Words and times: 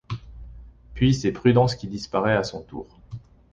Puis, 0.95 1.13
c'est 1.13 1.31
Prudence 1.31 1.75
qui 1.75 1.87
disparaît 1.87 2.35
à 2.35 2.41
son 2.43 2.63
tour. 2.63 2.99